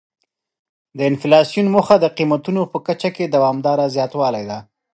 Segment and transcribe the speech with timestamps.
[0.97, 4.59] د انفلاسیون موخه د قیمتونو په کچه کې دوامداره زیاتوالی دی.